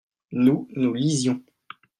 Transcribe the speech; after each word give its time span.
nous, 0.31 0.67
nous 0.71 0.95
lisions. 0.95 1.43